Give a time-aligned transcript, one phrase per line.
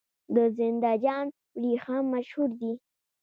[0.35, 1.25] د زنده جان
[1.61, 2.73] وریښم مشهور دي